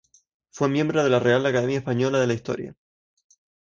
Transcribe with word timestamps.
Fue 0.49 0.67
miembro 0.67 1.03
de 1.03 1.11
la 1.11 1.19
Real 1.19 1.45
Academia 1.45 1.77
Española 1.77 2.17
de 2.19 2.25
la 2.25 2.33
Historia. 2.33 2.75